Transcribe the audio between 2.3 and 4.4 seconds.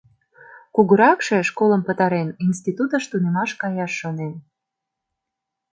институтыш тунемаш каяш шонен.